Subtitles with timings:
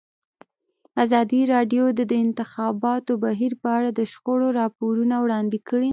[1.03, 5.89] ازادي راډیو د د انتخاباتو بهیر په اړه د شخړو راپورونه وړاندې کړي.